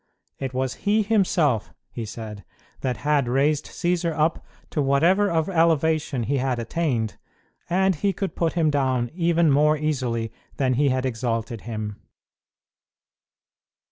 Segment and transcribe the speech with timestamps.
[0.39, 2.43] It was he himself, he said,
[2.79, 7.17] that had raised Cćsar up to whatever of elevation he had attained,
[7.69, 12.01] and he could put him down even more easily than he had exalted him.